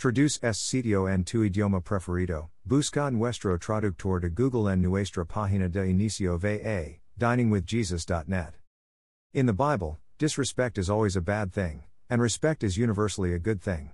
[0.00, 2.48] Traduce es sitio en tu idioma preferido.
[2.66, 8.54] Busca nuestro traductor de Google en nuestra página de inicio va, diningwithjesus.net.
[9.34, 13.60] In the Bible, disrespect is always a bad thing, and respect is universally a good
[13.60, 13.90] thing.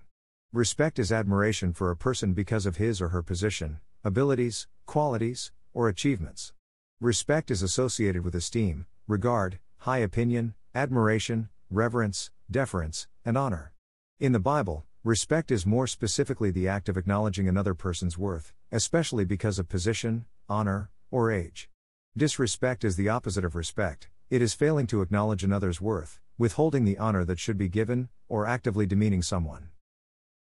[0.53, 5.89] Respect is admiration for a person because of his or her position, abilities, qualities, or
[5.89, 6.53] achievements.
[7.01, 13.73] Respect is associated with esteem, regard, high opinion, admiration, reverence, deference, and honor.
[14.21, 19.25] In the Bible, Respect is more specifically the act of acknowledging another person's worth, especially
[19.25, 21.71] because of position, honor, or age.
[22.17, 26.99] Disrespect is the opposite of respect, it is failing to acknowledge another's worth, withholding the
[26.99, 29.69] honor that should be given, or actively demeaning someone.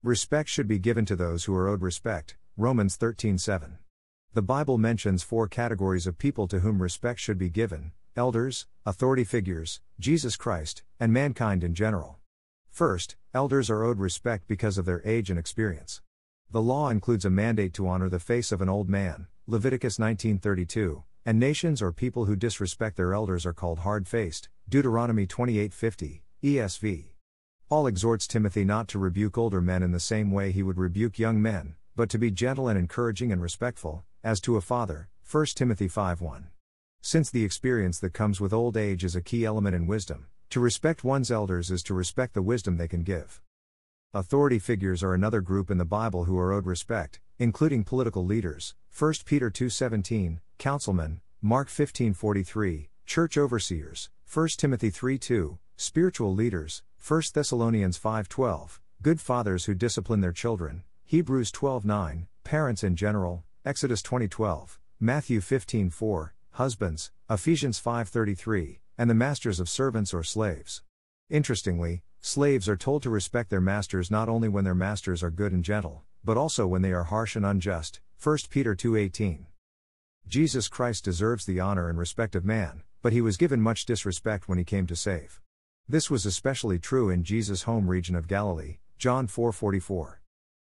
[0.04, 2.36] Respect should be given to those who are owed respect.
[2.56, 3.78] Romans 13:7.
[4.32, 9.24] The Bible mentions four categories of people to whom respect should be given: elders, authority
[9.24, 12.20] figures, Jesus Christ, and mankind in general.
[12.72, 16.00] First, elders are owed respect because of their age and experience.
[16.50, 21.02] The law includes a mandate to honor the face of an old man, Leviticus 19:32,
[21.26, 27.12] and nations or people who disrespect their elders are called hard-faced, Deuteronomy 28:50, ESV.
[27.68, 31.18] Paul exhorts Timothy not to rebuke older men in the same way he would rebuke
[31.18, 35.56] young men, but to be gentle and encouraging and respectful, as to a father, 1
[35.56, 36.46] Timothy 5:1.
[37.02, 40.60] Since the experience that comes with old age is a key element in wisdom, to
[40.60, 43.40] respect one's elders is to respect the wisdom they can give.
[44.12, 48.74] Authority figures are another group in the Bible who are owed respect, including political leaders,
[48.90, 57.96] 1 Peter 2:17, councilmen, Mark 15:43, church overseers, 1 Timothy 3:2, spiritual leaders, 1 Thessalonians
[57.96, 65.40] 5:12, good fathers who discipline their children, Hebrews 12:9, parents in general, Exodus 20:12, Matthew
[65.40, 70.82] 15:4, husbands, Ephesians 5:33, and the masters of servants or slaves.
[71.30, 75.52] Interestingly, slaves are told to respect their masters not only when their masters are good
[75.52, 78.00] and gentle, but also when they are harsh and unjust.
[78.18, 79.46] 1 Peter 2:18.
[80.28, 84.48] Jesus Christ deserves the honor and respect of man, but he was given much disrespect
[84.48, 85.40] when he came to save.
[85.88, 90.20] This was especially true in Jesus' home region of Galilee, John 4:44.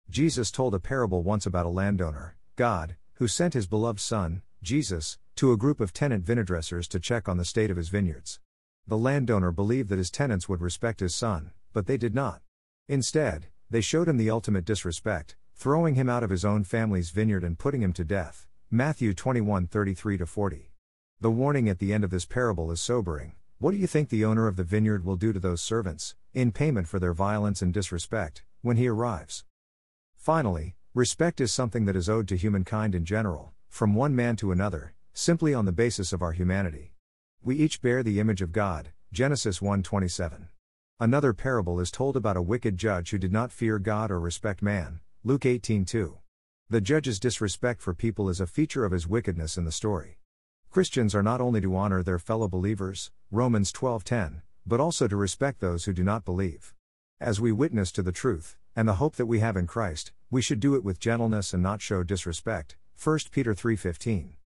[0.10, 5.20] Jesus told a parable once about a landowner, God, who sent his beloved son, Jesus,
[5.36, 8.40] to a group of tenant vinedressers to check on the state of his vineyards.
[8.88, 12.42] The landowner believed that his tenants would respect his son, but they did not.
[12.88, 17.44] Instead, they showed him the ultimate disrespect, throwing him out of his own family's vineyard
[17.44, 18.48] and putting him to death.
[18.70, 20.72] Matthew 21 33 40.
[21.20, 23.34] The warning at the end of this parable is sobering.
[23.60, 26.52] What do you think the owner of the vineyard will do to those servants, in
[26.52, 29.44] payment for their violence and disrespect, when he arrives?
[30.16, 34.52] Finally, respect is something that is owed to humankind in general, from one man to
[34.52, 36.94] another, simply on the basis of our humanity.
[37.44, 40.48] We each bear the image of God, Genesis 1:27.
[41.00, 44.62] Another parable is told about a wicked judge who did not fear God or respect
[44.62, 46.20] man, Luke 18:2.
[46.70, 50.20] The judge's disrespect for people is a feature of his wickedness in the story.
[50.70, 55.60] Christians are not only to honor their fellow believers, Romans 12:10, but also to respect
[55.60, 56.74] those who do not believe.
[57.20, 60.42] As we witness to the truth and the hope that we have in Christ, we
[60.42, 62.78] should do it with gentleness and not show disrespect.
[62.96, 64.38] 1 Peter 3:15.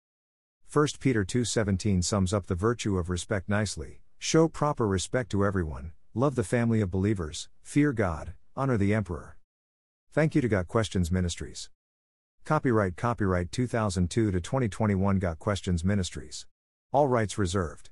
[0.69, 4.01] 1 Peter 2:17 sums up the virtue of respect nicely.
[4.19, 9.37] Show proper respect to everyone, love the family of believers, fear God, honor the emperor.
[10.13, 11.71] Thank you to Got Questions Ministries.
[12.45, 16.47] Copyright Copyright 2002 to 2021 Got Questions Ministries.
[16.93, 17.91] All rights reserved.